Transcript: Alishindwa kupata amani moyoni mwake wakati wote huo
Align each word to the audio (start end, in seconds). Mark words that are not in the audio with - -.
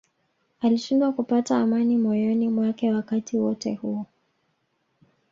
Alishindwa 0.61 1.11
kupata 1.13 1.57
amani 1.57 1.97
moyoni 1.97 2.49
mwake 2.49 2.93
wakati 2.93 3.37
wote 3.37 3.73
huo 3.75 4.05